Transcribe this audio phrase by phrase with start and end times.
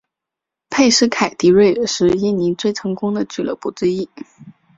[0.71, 4.09] 佩斯凯迪瑞是印尼最成功的俱乐部之一。